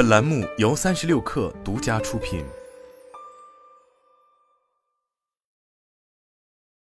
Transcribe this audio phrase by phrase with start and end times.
[0.00, 2.42] 本栏目由三十六氪独家出品。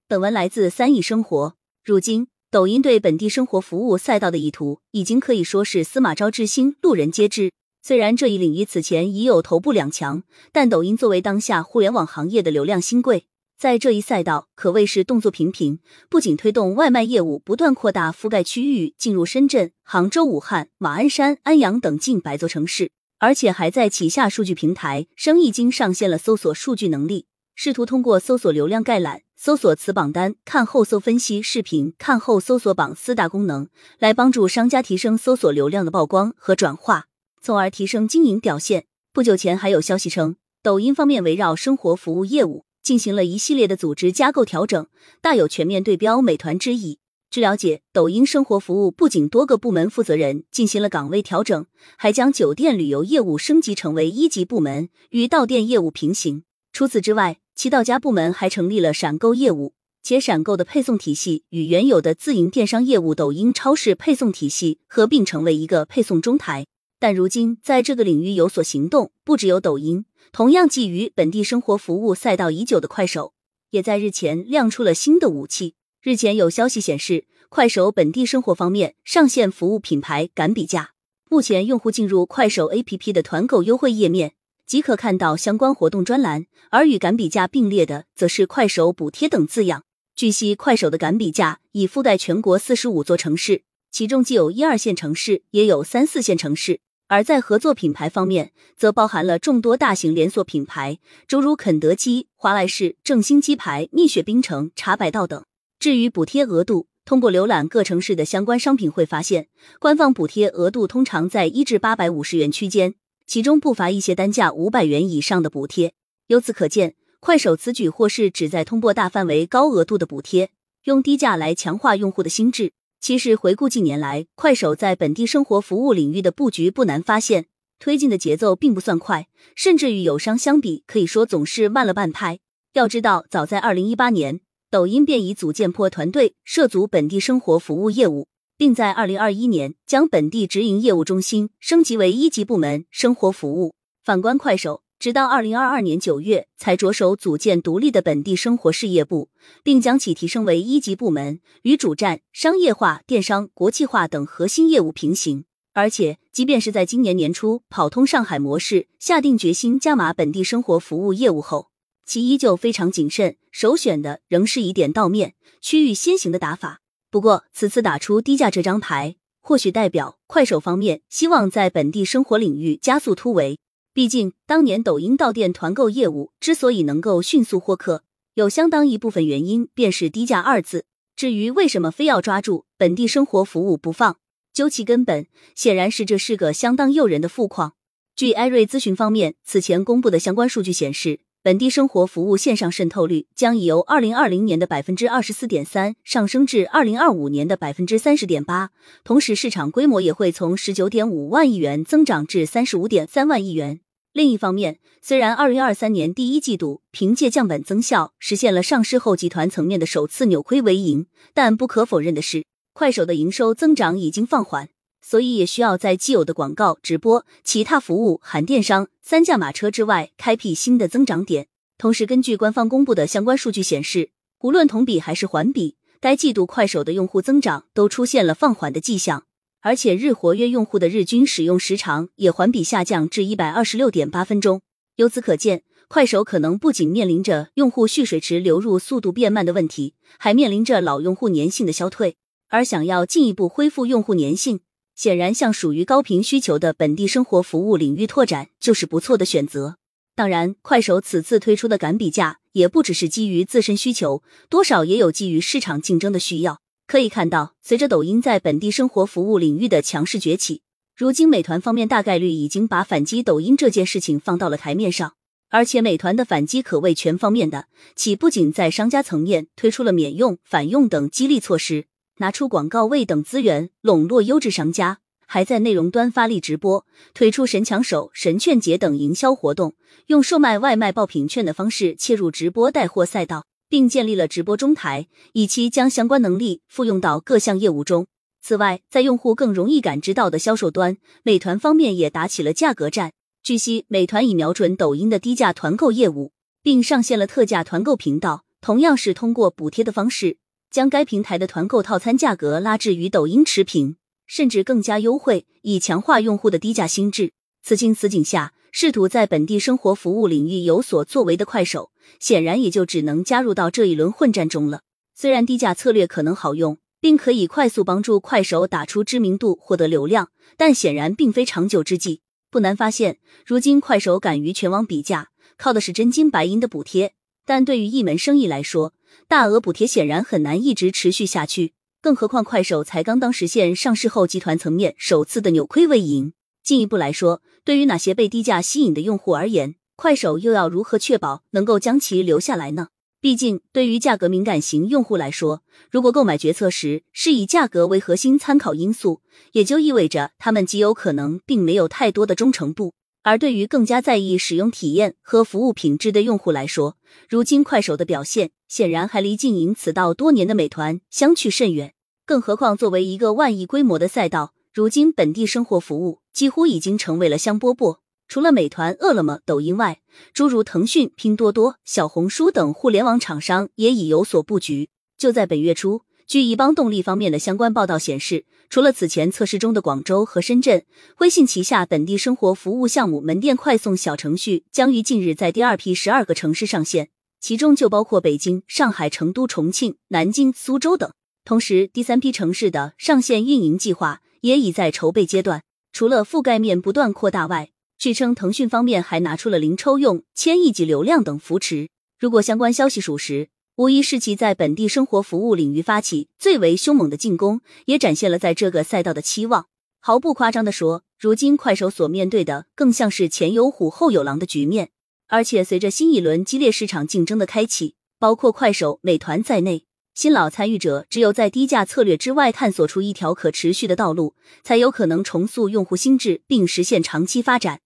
[0.07, 1.57] 本文来自三亿生活。
[1.85, 7.51] 如今，抖音对本地生活服务赛道的意图，已经可以说是司马昭之心，路人皆知。
[7.83, 10.23] 虽然这一领域此前已有头部两强，
[10.53, 13.27] 但抖音作为当下互联网行业的流量新贵。
[13.59, 33.69] 在这一赛道可谓是动作频频，不仅推动外卖业务不断扩大覆盖区域，进入深圳、杭州、武汉、马鞍山、安阳等近百座城市，而且还在旗下数据平台生意经上线了搜索数据能力，试图通过搜索流量概览、搜索词榜单、看后搜分析视频、看后搜索榜四大功能，
[33.99, 37.07] 来帮助商家提升搜索流量的曝光和转化，
[37.43, 38.85] 从而提升经营表现。
[39.13, 42.65] 不久前还有消息称，抖音方面围绕生活服务业务。
[42.81, 44.87] 进行了一系列的组织架构调整，
[45.21, 47.01] 大有全面对标美团之意。
[47.31, 51.67] 据了解，抖音生活服务不仅多个部门负责人进行了岗位调整，
[51.99, 56.45] 还将酒店旅游业务升级成为一级部门，与到店业务平行。
[56.73, 66.67] 除此之外，其到家部门还成立了闪购业务，且闪购的配送体系与原有的自营电商业务抖音超市配送体系合并成为一个配送中台。
[66.99, 70.07] 但如今，在这个领域有所行动，不只有抖音。
[70.33, 73.35] 同样觊觎本地生活服务赛道已久的快手，
[73.71, 75.75] 也在日前亮出了新的武器。
[76.01, 80.93] 日前有消息显示，快手本地生活方面上线服务品牌赶比价。
[81.29, 89.83] 目前，用户进入快手 APP 的团购优惠页面，即可看到相关活动专栏，而与赶比价并列的，则是快手补贴等字样。
[90.15, 96.79] 据悉，快手的赶比价已覆盖全国四十五座城市，其中既有一二线城市，也有三四线城市。
[97.09, 105.45] 而在合作品牌方面，则包含了众多大型连锁品牌，诸如肯德基、华莱士、正新鸡排、蜜雪冰城、茶百道等。
[105.79, 109.47] 至于补贴额度，通过浏览各城市的相关商品会发现，
[109.79, 112.95] 官方补贴额度通常在一至八百五十元区间，
[113.27, 115.95] 其中不乏一些单价五百元以上的补贴。
[116.27, 120.51] 由此可见，快手此举或是旨在通过大范围、高额度的补贴，
[120.85, 122.73] 用低价来强化用户的心智。
[123.01, 127.47] 其实回顾近年来，快手在本地生活服务领域的布局不难发现，
[127.79, 132.41] 推进的节奏并不算快，甚至与友商相比，可以说总是慢了半拍。
[132.73, 134.41] 要知道，早在二零一八年，
[134.71, 143.75] 抖音便已组建破团队，涉足本地生活服务业务，并在二零二一年将本地直营业务中心升级为一级部门生活服务。
[144.05, 144.83] 反观快手。
[144.99, 149.29] 直到二零二二年九月，才着手组建独立的本地生活事业部，
[149.63, 155.45] 并将其提升为一级部门，与主站、商业化、电商、国际化等核心业务平行。
[155.73, 161.69] 而且，即便是在今年年初跑通上海模式，下定决心加码本地生活服务业务后，
[162.09, 166.81] 其依旧非常谨慎，首选的仍是以点到面、区域先行的打法。
[167.11, 173.59] 不过，此次打出低价这张牌，或许代表快手方面希望在本地生活领域加速突围。
[173.93, 180.87] 毕竟，当年抖音到店团购业务之所以能够迅速获客，有相当一部分原因便是低价二字。
[181.15, 184.17] 至于为什么非要抓住本地生活服务不放，
[184.55, 187.75] 究其根本，显然是这是个相当诱人的富矿。
[188.17, 198.69] 据艾瑞咨询方面此前公布的相关数据显示，本地生活服务线上渗透率将已由二零二零年的百分之二十四点三上升至二零二五年的百分之三十点八，
[199.03, 203.81] 同时市场规模也会从十九点五万亿元增长至三十五点三万亿元。
[204.13, 212.45] 另一方面，虽然二零二三年第一季度凭借降本增效实现了上市后集团层面的首次扭亏为盈，但不可否认的是，
[212.75, 214.69] 快手的营收增长已经放缓，
[215.09, 221.47] 所以也需要在既有的广告、直播、其他服务、含电商三驾马车之外，开辟新的增长点。
[221.79, 224.11] 同时，根据官方公布的相关数据显示，
[224.41, 229.25] 无论同比还是环比，该季度快手的用户增长都出现了放缓的迹象。
[229.63, 234.61] 而且日活跃用户的日均使用时长也环比下降至一百二十六点八分钟。
[234.97, 242.17] 由此可见，快手可能不仅面临着用户蓄水池流入速度变慢的问题，还面临着老用户粘性的消退。
[242.51, 244.61] 而想要进一步恢复用户粘性，
[244.99, 249.77] 显然向属于高频需求的本地生活服务领域拓展就是不错的选择。
[250.17, 256.59] 当然，快手此次推出的赶比价也不只是基于自身需求，多少也有基于市场竞争的需要。
[256.89, 260.63] 可以看到，随着抖音在本地生活服务领域的强势崛起，
[260.97, 265.15] 如今美团方面大概率已经把反击抖音这件事情放到了台面上，
[265.51, 271.85] 而且美团的反击可谓全方面的，其不仅在商家层面推出了免用、返用等激励措施，
[272.19, 279.75] 拿出广告位等资源笼络优质商家，还在内容端发力直播，推出神抢手、神券节等营销活动，
[280.07, 283.45] 用售卖外卖爆品券的方式切入直播带货赛道。
[283.71, 288.07] 并建立了直播中台，以期将相关能力复用到各项业务中。
[288.41, 293.13] 此外，在用户更容易感知到的销售端，美团方面也打起了价格战。
[293.43, 296.33] 据悉，美团已瞄准抖音的低价团购业务，
[296.63, 300.39] 并上线了特价团购频道，同样是通过补贴的方式，
[300.71, 307.33] 将该平台的团购套餐价格拉至与抖音持平，甚至更加优惠，以强化用户的低价心智。
[307.63, 314.83] 此情此景下，试图在本地生活服务领域有所作为的快手，显然也就只能加入到这一轮混战中了。
[315.15, 316.79] 虽然低价策略可能好用。
[317.01, 322.23] 并可以快速帮助快手打出知名度、获得流量，但显然并非长久之计。
[322.51, 327.15] 不难发现，如今快手敢于全网比价，靠的是真金白银的补贴。
[327.45, 328.93] 但对于一门生意来说，
[329.27, 331.75] 大额补贴显然很难一直持续下去。
[332.01, 336.33] 更何况，快手才刚刚实现上市后集团层面首次的扭亏为盈。
[336.63, 342.89] 进一步来说，对于哪些被低价吸引的用户而言，快手又要如何确保能够将其留下来呢？
[343.21, 349.23] 毕竟，对于价格敏感型用户来说，如果购买决策时是以价格为核心参考因素，
[349.53, 352.95] 也就意味着他们极有可能并没有太多的忠诚度。
[353.25, 356.97] 而对于更加在意使用体验和服务品质的用户来说，
[357.29, 361.95] 如今快手的表现显然还离经营此道多年的美团相去甚远。
[362.27, 367.99] 更何况，作为一个万亿规模的赛道，如今本地生活服务几乎已经成为了香饽饽。
[368.29, 370.01] 除了美团、饿了么、抖音外，
[370.35, 374.91] 诸如腾讯、拼多多、小红书等互联网厂商也已有所布局。
[375.17, 380.85] 就在本月初，据易邦动力方面的相关报道显示，除了此前测试中的广州和深圳，
[381.21, 387.09] 微信旗下本地生活服务项目门店快送小程序将于近日在第二批十二个城市上线，
[387.41, 391.13] 其中就包括北京、上海、成都、重庆、南京、苏州等。
[391.45, 395.63] 同时，第三批城市的上线运营计划也已在筹备阶段。
[395.93, 401.89] 除了覆盖面不断扩大外，据称，腾讯方面还拿出了零抽用、千亿级流量等扶持。
[402.19, 409.67] 如果相关消息属实，无疑是其在本地生活服务领域发起最为凶猛的进攻，也展现了在这个赛道的期望。
[410.01, 414.91] 毫不夸张的说，如今快手所面对的更像是前有虎后有狼的局面。
[415.31, 419.85] 而且，随着新一轮激烈市场竞争的开启，包括快手、美团在内，
[420.15, 424.35] 新老参与者只有在低价策略之外探索出一条可持续的道路，
[424.65, 427.81] 才有可能重塑用户心智并实现长期发展。